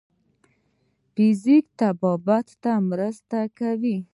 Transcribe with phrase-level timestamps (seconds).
[1.13, 3.97] فزیک طبابت ته مرسته کوي.